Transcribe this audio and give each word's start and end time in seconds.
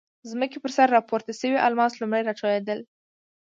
ځمکې 0.31 0.57
پر 0.61 0.71
سر 0.77 0.87
راپورته 0.97 1.31
شوي 1.39 1.57
الماس 1.67 1.93
لومړی 1.97 2.21
راټولېدل. 2.25 2.79